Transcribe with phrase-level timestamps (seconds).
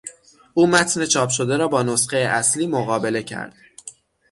[0.53, 3.55] او متن چاپ شده را با نسخه اصلی مقابله کرد.